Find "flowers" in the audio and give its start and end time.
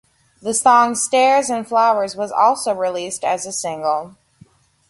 1.67-2.15